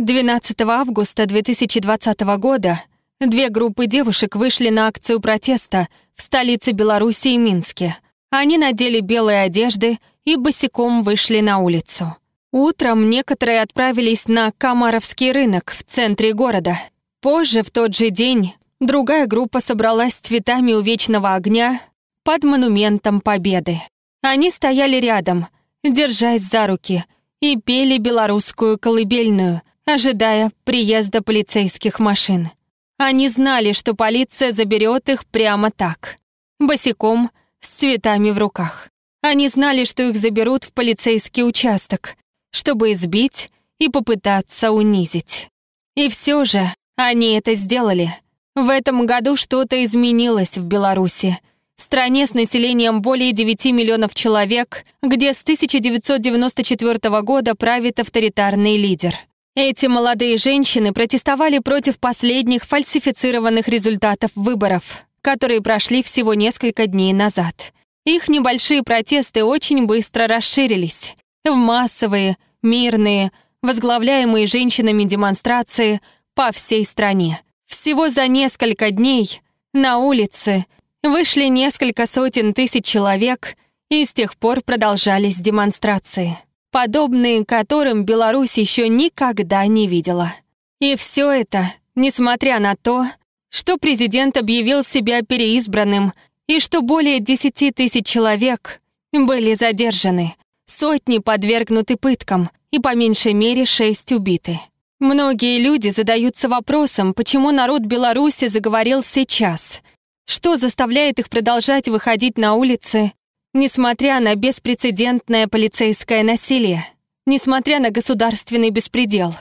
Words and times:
12 0.00 0.58
августа 0.62 1.26
2020 1.26 2.20
года 2.38 2.82
две 3.20 3.50
группы 3.50 3.84
девушек 3.84 4.34
вышли 4.34 4.70
на 4.70 4.86
акцию 4.86 5.20
протеста 5.20 5.88
в 6.14 6.22
столице 6.22 6.70
Беларуси 6.70 7.28
и 7.28 7.36
Минске. 7.36 7.98
Они 8.30 8.56
надели 8.56 9.00
белые 9.00 9.42
одежды 9.42 9.98
и 10.24 10.36
босиком 10.36 11.02
вышли 11.02 11.40
на 11.40 11.58
улицу. 11.58 12.16
Утром 12.50 13.10
некоторые 13.10 13.60
отправились 13.60 14.26
на 14.26 14.52
Камаровский 14.56 15.32
рынок 15.32 15.70
в 15.76 15.84
центре 15.84 16.32
города. 16.32 16.80
Позже, 17.20 17.62
в 17.62 17.70
тот 17.70 17.94
же 17.94 18.08
день, 18.08 18.54
другая 18.80 19.26
группа 19.26 19.60
собралась 19.60 20.14
с 20.14 20.20
цветами 20.20 20.72
у 20.72 20.80
Вечного 20.80 21.34
огня 21.34 21.78
под 22.24 22.44
монументом 22.44 23.20
Победы. 23.20 23.82
Они 24.22 24.50
стояли 24.50 24.96
рядом, 24.96 25.48
держась 25.84 26.40
за 26.40 26.66
руки, 26.68 27.04
и 27.42 27.58
пели 27.58 27.98
белорусскую 27.98 28.78
колыбельную, 28.78 29.60
ожидая 29.94 30.52
приезда 30.64 31.22
полицейских 31.22 31.98
машин. 31.98 32.50
Они 32.98 33.28
знали, 33.28 33.72
что 33.72 33.94
полиция 33.94 34.52
заберет 34.52 35.08
их 35.08 35.26
прямо 35.26 35.70
так, 35.70 36.16
босиком, 36.58 37.30
с 37.60 37.68
цветами 37.68 38.30
в 38.30 38.38
руках. 38.38 38.88
Они 39.22 39.48
знали, 39.48 39.84
что 39.84 40.02
их 40.02 40.16
заберут 40.16 40.64
в 40.64 40.72
полицейский 40.72 41.44
участок, 41.44 42.16
чтобы 42.52 42.92
избить 42.92 43.50
и 43.78 43.88
попытаться 43.88 44.72
унизить. 44.72 45.48
И 45.94 46.08
все 46.08 46.44
же 46.44 46.72
они 46.96 47.34
это 47.34 47.54
сделали. 47.54 48.14
В 48.54 48.68
этом 48.68 49.06
году 49.06 49.36
что-то 49.36 49.82
изменилось 49.84 50.56
в 50.56 50.64
Беларуси, 50.64 51.38
стране 51.80 52.26
с 52.26 52.34
населением 52.34 53.02
более 53.02 53.32
9 53.32 53.66
миллионов 53.66 54.14
человек, 54.14 54.84
где 55.02 55.34
с 55.34 55.42
1994 55.42 57.22
года 57.22 57.54
правит 57.54 57.98
авторитарный 58.00 58.76
лидер. 58.76 59.14
Эти 59.56 59.86
молодые 59.86 60.38
женщины 60.38 60.92
протестовали 60.92 61.58
против 61.58 61.98
последних 61.98 62.64
фальсифицированных 62.64 63.66
результатов 63.66 64.30
выборов, 64.34 65.04
которые 65.22 65.60
прошли 65.60 66.02
всего 66.02 66.34
несколько 66.34 66.86
дней 66.86 67.12
назад. 67.12 67.72
Их 68.04 68.28
небольшие 68.28 68.82
протесты 68.82 69.44
очень 69.44 69.86
быстро 69.86 70.26
расширились 70.26 71.16
в 71.44 71.54
массовые, 71.54 72.36
мирные, 72.62 73.32
возглавляемые 73.62 74.46
женщинами 74.46 75.04
демонстрации 75.04 76.00
по 76.34 76.52
всей 76.52 76.84
стране. 76.84 77.40
Всего 77.66 78.08
за 78.08 78.26
несколько 78.28 78.90
дней 78.90 79.40
на 79.72 79.98
улице 79.98 80.66
вышли 81.02 81.44
несколько 81.44 82.06
сотен 82.06 82.54
тысяч 82.54 82.84
человек, 82.84 83.56
и 83.90 84.04
с 84.04 84.12
тех 84.12 84.36
пор 84.36 84.62
продолжались 84.62 85.36
демонстрации, 85.36 86.38
подобные 86.70 87.44
которым 87.44 88.04
Беларусь 88.04 88.58
еще 88.58 88.88
никогда 88.88 89.66
не 89.66 89.86
видела. 89.86 90.34
И 90.80 90.96
все 90.96 91.30
это, 91.30 91.72
несмотря 91.94 92.58
на 92.58 92.76
то, 92.76 93.06
что 93.50 93.76
президент 93.76 94.36
объявил 94.36 94.84
себя 94.84 95.22
переизбранным 95.22 96.12
и 96.46 96.60
что 96.60 96.82
более 96.82 97.20
10 97.20 97.74
тысяч 97.74 98.06
человек 98.06 98.80
были 99.12 99.54
задержаны, 99.54 100.34
сотни 100.66 101.18
подвергнуты 101.18 101.96
пыткам 101.96 102.50
и 102.70 102.78
по 102.78 102.94
меньшей 102.94 103.34
мере 103.34 103.64
шесть 103.64 104.12
убиты. 104.12 104.60
Многие 105.00 105.58
люди 105.58 105.88
задаются 105.88 106.48
вопросом, 106.48 107.14
почему 107.14 107.50
народ 107.50 107.82
Беларуси 107.82 108.48
заговорил 108.48 109.02
сейчас, 109.02 109.80
что 110.26 110.56
заставляет 110.56 111.18
их 111.18 111.28
продолжать 111.30 111.88
выходить 111.88 112.38
на 112.38 112.54
улицы, 112.54 113.12
несмотря 113.52 114.20
на 114.20 114.34
беспрецедентное 114.34 115.48
полицейское 115.48 116.22
насилие, 116.22 116.86
несмотря 117.26 117.78
на 117.80 117.90
государственный 117.90 118.70
беспредел. 118.70 119.34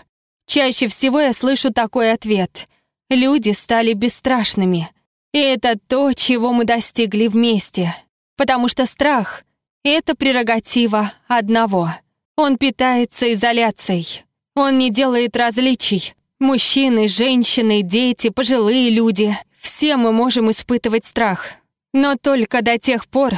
Чаще 0.48 0.88
всего 0.88 1.20
я 1.20 1.34
слышу 1.34 1.72
такой 1.72 2.12
ответ— 2.12 2.68
Люди 3.10 3.54
стали 3.54 3.94
бесстрашными. 3.94 4.92
И 5.34 5.40
это 5.40 5.80
то, 5.88 6.14
чего 6.14 6.54
мы 6.54 6.64
достигли 6.64 7.28
вместе. 7.28 7.96
Потому 8.38 8.68
что 8.68 8.86
страх— 8.86 9.44
это 9.84 10.16
прерогатива 10.16 11.14
одного. 11.28 11.90
Он 12.38 12.58
питается 12.58 13.34
изоляцией. 13.34 14.26
Он 14.56 14.78
не 14.78 14.92
делает 14.92 15.36
различий. 15.36 16.14
Мужчины, 16.40 17.08
женщины, 17.08 17.82
дети, 17.82 18.30
пожилые 18.30 18.92
люди— 18.92 19.36
все 19.60 19.98
мы 19.98 20.12
можем 20.12 20.52
испытывать 20.52 21.06
страх. 21.06 21.48
Но 21.94 22.16
только 22.16 22.62
до 22.62 22.78
тех 22.78 23.08
пор, 23.08 23.34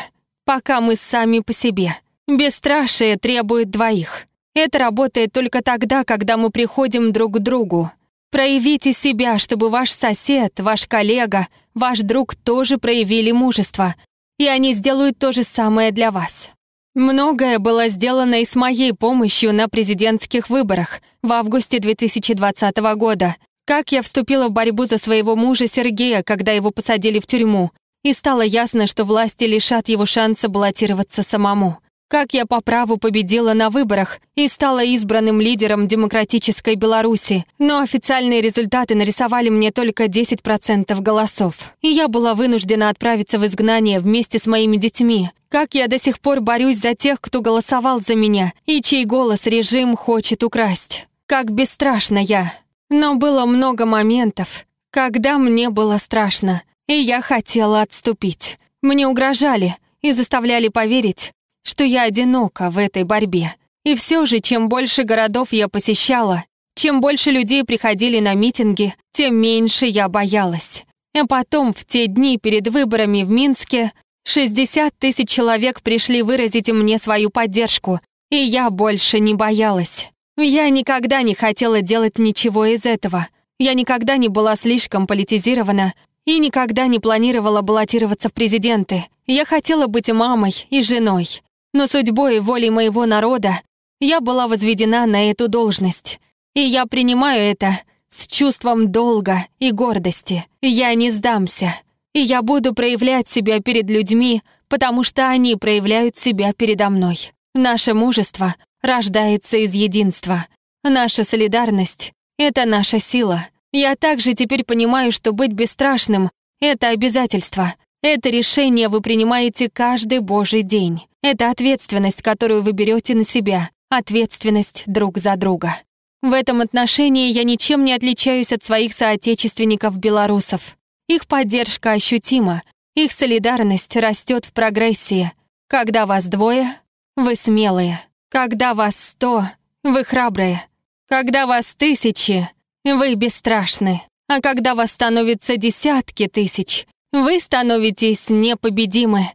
пока 0.54 0.82
мы 0.82 0.98
сами 0.98 1.40
по 1.40 1.54
себе. 1.54 1.96
Бесстрашие 2.28 3.16
требует 3.18 3.70
двоих. 3.70 4.28
Это 4.54 4.80
работает 4.80 5.32
только 5.32 5.62
тогда, 5.62 6.04
когда 6.04 6.36
мы 6.36 6.50
приходим 6.50 7.14
друг 7.14 7.36
к 7.36 7.40
другу, 7.40 7.90
Проявите 8.32 8.92
себя, 8.92 9.40
чтобы 9.40 9.70
ваш 9.70 9.92
сосед, 9.92 10.60
ваш 10.60 10.88
коллега, 10.88 11.48
ваш 11.74 12.00
друг 12.00 12.36
тоже 12.36 12.78
проявили 12.78 13.32
мужество, 13.32 13.96
и 14.40 14.48
они 14.48 14.74
сделают 14.74 15.20
то 15.20 15.34
же 15.34 15.44
самое 15.44 15.92
для 15.92 16.12
вас. 16.12 16.50
Многое 16.96 17.60
было 17.60 17.88
сделано 17.88 18.42
и 18.42 18.46
с 18.46 18.56
моей 18.56 18.94
помощью 18.94 19.54
на 19.54 19.70
президентских 19.70 20.50
выборах 20.50 21.02
в 21.22 21.32
августе 21.32 21.80
2020 21.80 22.78
года. 22.96 23.36
Как 23.66 23.92
я 23.92 24.02
вступила 24.02 24.48
в 24.48 24.52
борьбу 24.52 24.86
за 24.86 24.98
своего 24.98 25.36
мужа 25.36 25.68
Сергея, 25.68 26.24
когда 26.24 26.52
его 26.54 26.72
посадили 26.72 27.20
в 27.20 27.28
тюрьму, 27.28 27.72
и 28.04 28.14
стало 28.14 28.42
ясно, 28.42 28.88
что 28.88 29.04
власти 29.04 29.44
лишат 29.46 29.90
его 29.90 30.06
шанса 30.06 30.50
баллотироваться 30.50 31.24
самому 31.24 31.78
как 32.12 32.34
я 32.34 32.46
по 32.46 32.60
праву 32.60 32.98
победила 32.98 33.54
на 33.54 33.70
выборах 33.70 34.20
и 34.36 34.50
стала 34.50 34.84
избранным 34.84 35.40
лидером 35.40 35.88
демократической 35.88 36.76
Беларуси, 36.76 37.46
но 37.58 37.80
официальные 37.80 38.42
результаты 38.42 38.96
нарисовали 38.96 39.48
мне 39.48 39.72
только 39.72 40.08
10% 40.08 41.00
голосов. 41.00 41.74
И 41.82 41.88
я 41.88 42.10
была 42.10 42.36
вынуждена 42.36 42.90
отправиться 42.90 43.40
в 43.40 43.46
изгнание 43.46 44.02
вместе 44.02 44.40
с 44.40 44.46
моими 44.46 44.76
детьми. 44.76 45.30
Как 45.48 45.74
я 45.74 45.88
до 45.88 45.98
сих 45.98 46.20
пор 46.20 46.42
борюсь 46.42 46.80
за 46.80 46.96
тех, 46.96 47.22
кто 47.22 47.40
голосовал 47.40 48.02
за 48.02 48.16
меня, 48.16 48.52
и 48.66 48.82
чей 48.82 49.06
голос 49.06 49.48
режим 49.48 49.96
хочет 49.96 50.44
украсть. 50.44 51.08
Как 51.28 51.50
бесстрашна 51.54 52.18
я. 52.18 52.54
Но 52.90 53.16
было 53.16 53.46
много 53.46 53.86
моментов, 53.86 54.66
когда 54.90 55.38
мне 55.38 55.70
было 55.70 55.98
страшно, 55.98 56.62
и 56.88 56.94
я 56.94 57.22
хотела 57.22 57.82
отступить. 57.82 58.60
Мне 58.82 59.08
угрожали 59.08 59.76
и 60.02 60.12
заставляли 60.12 60.68
поверить, 60.68 61.34
что 61.64 61.84
я 61.84 62.04
одинока 62.04 62.70
в 62.70 62.78
этой 62.78 63.04
борьбе. 63.04 63.56
И 63.84 63.96
все 63.96 64.26
же, 64.26 64.40
чем 64.40 64.70
больше 64.70 65.04
городов 65.04 65.54
я 65.54 65.68
посещала, 65.68 66.44
чем 66.76 67.02
больше 67.02 67.32
людей 67.32 67.64
приходили 67.64 68.20
на 68.20 68.34
митинги, 68.34 68.96
тем 69.12 69.36
меньше 69.36 69.86
я 69.86 70.08
боялась. 70.08 70.86
А 71.14 71.26
потом, 71.26 71.74
в 71.74 71.86
те 71.86 72.08
дни 72.08 72.38
перед 72.38 72.68
выборами 72.70 73.24
в 73.24 73.30
Минске, 73.30 73.92
60 74.24 74.94
тысяч 74.98 75.30
человек 75.30 75.82
пришли 75.82 76.22
выразить 76.22 76.70
мне 76.70 76.98
свою 76.98 77.30
поддержку, 77.30 78.00
и 78.30 78.38
я 78.38 78.70
больше 78.70 79.20
не 79.20 79.34
боялась. 79.34 80.10
Я 80.38 80.70
никогда 80.70 81.22
не 81.22 81.36
хотела 81.36 81.82
делать 81.82 82.18
ничего 82.18 82.66
из 82.66 82.86
этого. 82.86 83.28
Я 83.60 83.74
никогда 83.74 84.18
не 84.18 84.30
была 84.30 84.56
слишком 84.56 85.06
политизирована 85.06 85.94
и 86.26 86.40
никогда 86.40 86.88
не 86.88 87.00
планировала 87.00 87.62
баллотироваться 87.62 88.30
в 88.30 88.34
президенты. 88.34 89.06
Я 89.28 89.46
хотела 89.46 89.88
быть 89.88 90.10
мамой 90.12 90.68
и 90.70 90.84
женой. 90.84 91.42
Но 91.74 91.88
судьбой 91.88 92.38
и 92.38 92.40
волей 92.40 92.70
моего 92.70 93.06
народа 93.06 93.62
я 94.00 94.20
была 94.20 94.48
возведена 94.48 95.06
на 95.06 95.30
эту 95.30 95.48
должность. 95.48 96.20
И 96.54 96.62
я 96.62 96.86
принимаю 96.86 97.42
это 97.42 97.80
с 98.10 98.28
чувством 98.28 98.92
долга 98.92 99.48
и 99.60 99.72
гордости. 99.72 100.46
Я 100.62 100.94
не 100.96 101.12
сдамся. 101.12 101.74
И 102.14 102.20
я 102.20 102.42
буду 102.42 102.74
проявлять 102.74 103.30
себя 103.30 103.62
перед 103.62 103.90
людьми, 103.90 104.42
потому 104.68 105.04
что 105.04 105.30
они 105.30 105.56
проявляют 105.56 106.18
себя 106.18 106.52
передо 106.52 106.90
мной. 106.90 107.32
Наше 107.54 107.94
мужество 107.94 108.56
рождается 108.82 109.58
из 109.58 109.74
единства. 109.74 110.48
Наша 110.84 111.24
солидарность— 111.24 112.12
это 112.38 112.66
наша 112.66 113.00
сила. 113.00 113.48
Я 113.72 113.96
также 113.96 114.34
теперь 114.34 114.64
понимаю, 114.64 115.12
что 115.12 115.32
быть 115.32 115.54
бесстрашным— 115.54 116.30
это 116.60 116.90
обязательство. 116.90 117.74
Это 118.04 118.30
решение 118.30 118.90
вы 118.90 119.02
принимаете 119.02 119.70
каждый 119.70 120.20
божий 120.20 120.64
день. 120.64 121.08
Это 121.22 121.52
ответственность, 121.52 122.22
которую 122.22 122.64
вы 122.64 122.72
берете 122.72 123.16
на 123.16 123.24
себя, 123.24 123.70
ответственность 123.90 124.84
друг 124.88 125.20
за 125.20 125.36
друга. 125.36 125.76
В 126.22 126.34
этом 126.34 126.62
отношении 126.62 127.32
я 127.32 127.44
ничем 127.44 127.86
не 127.86 127.94
отличаюсь 127.94 128.52
от 128.52 128.64
своих 128.64 128.94
соотечественников-белорусов. 128.94 130.78
Их 131.08 131.28
поддержка 131.28 131.92
ощутима, 131.92 132.64
их 132.96 133.12
солидарность 133.12 133.96
растет 133.96 134.46
в 134.46 134.52
прогрессии. 134.52 135.32
Когда 135.68 136.06
вас 136.06 136.26
двое, 136.26 136.76
вы 137.16 137.36
смелые. 137.36 138.02
Когда 138.30 138.74
вас 138.74 138.96
сто, 138.96 139.46
вы 139.84 140.04
храбрые. 140.04 140.64
Когда 141.08 141.46
вас 141.46 141.74
тысячи, 141.76 142.50
вы 142.84 143.16
бесстрашны. 143.16 144.02
А 144.28 144.40
когда 144.40 144.76
вас 144.76 144.92
становится 144.92 145.58
десятки 145.58 146.28
тысяч, 146.28 146.88
вы 147.12 147.40
становитесь 147.40 148.30
непобедимы. 148.30 149.32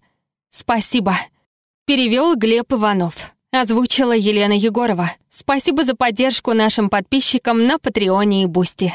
Спасибо. 0.51 1.17
Перевел 1.85 2.35
Глеб 2.35 2.73
Иванов. 2.73 3.35
Озвучила 3.53 4.17
Елена 4.17 4.55
Егорова. 4.55 5.13
Спасибо 5.29 5.85
за 5.85 5.95
поддержку 5.95 6.55
нашим 6.55 6.89
подписчикам 6.89 7.67
на 7.67 7.79
Патреоне 7.79 8.45
и 8.45 8.47
Бусти. 8.47 8.95